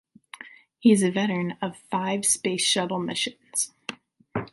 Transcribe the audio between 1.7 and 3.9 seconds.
five Space Shuttle missions.